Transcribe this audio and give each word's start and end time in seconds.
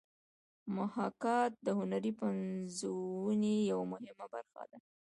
محاکات 0.77 1.51
د 1.65 1.67
هنري 1.79 2.11
پنځونې 2.21 3.55
یوه 3.71 3.85
مهمه 3.91 4.25
برخه 4.33 4.63
ده 4.69 4.77